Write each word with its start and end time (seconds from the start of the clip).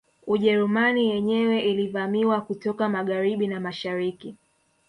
Ujerumani 0.27 1.07
yenyewe 1.09 1.59
ilivamiwa 1.61 2.41
kutoka 2.41 2.89
Magharibi 2.89 3.47
na 3.47 3.59
mashariki 3.59 4.35